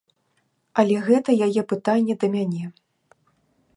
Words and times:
Але 0.83 0.95
гэта 1.09 1.35
яе 1.47 1.61
пытанне 1.75 2.13
да 2.25 2.31
мяне. 2.37 2.63